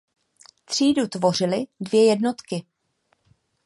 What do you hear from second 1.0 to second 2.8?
tvořily dvě jednotky.